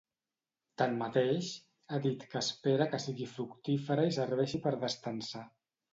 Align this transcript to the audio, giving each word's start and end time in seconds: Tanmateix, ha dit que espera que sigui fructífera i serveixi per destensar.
Tanmateix, 0.81 1.49
ha 1.91 1.99
dit 2.07 2.25
que 2.33 2.41
espera 2.41 2.89
que 2.95 3.03
sigui 3.05 3.27
fructífera 3.37 4.11
i 4.13 4.17
serveixi 4.17 4.63
per 4.65 4.75
destensar. 4.87 5.45